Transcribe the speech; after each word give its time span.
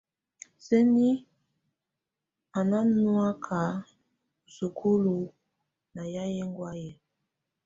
Sǝ́ni 0.65 1.07
á 2.57 2.59
ná 2.69 2.79
nɔ́áka 3.01 3.59
isukulu 4.47 5.17
ná 5.95 6.01
yayɛ̀á 6.13 6.43
ɛŋgɔ̀áyɛ. 6.45 6.89